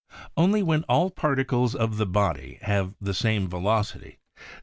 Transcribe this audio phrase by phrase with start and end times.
[0.35, 4.59] Only, when all particles of the body have the same velocity, does the Fig.